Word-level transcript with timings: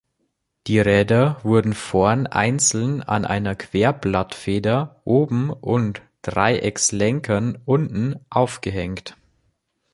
Die 0.65 0.79
Räder 0.79 1.39
wurden 1.43 1.73
vorn 1.73 2.25
einzeln 2.25 3.03
an 3.03 3.23
einer 3.23 3.53
Querblattfeder 3.53 4.99
oben 5.05 5.51
und 5.51 6.01
Dreieckslenkern 6.23 7.61
unten 7.65 8.15
aufgehängt. 8.31 9.15